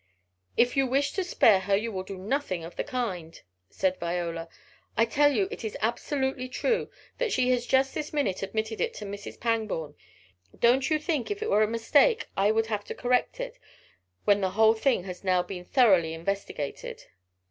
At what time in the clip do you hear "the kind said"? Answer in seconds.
2.75-3.99